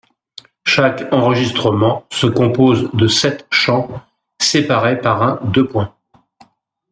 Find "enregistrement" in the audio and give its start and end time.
1.13-2.07